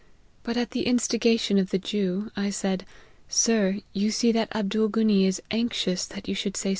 But 0.41 0.57
at 0.57 0.71
the 0.71 0.85
instiga 0.85 1.39
tion 1.39 1.59
of 1.59 1.69
the 1.69 1.77
Jew, 1.77 2.31
I 2.35 2.49
said,' 2.49 2.87
Sir, 3.43 3.81
you 3.93 4.09
see 4.09 4.31
that 4.31 4.49
Abdool 4.51 4.89
ghunee 4.89 5.27
is 5.27 5.43
anxious 5.51 6.07
that 6.07 6.27
you 6.27 6.33
should 6.33 6.57
say 6.57 6.69